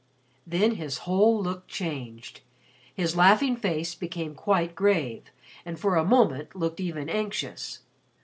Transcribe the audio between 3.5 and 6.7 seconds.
face became quite grave and for a moment